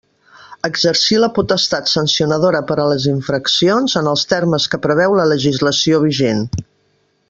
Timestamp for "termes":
4.35-4.69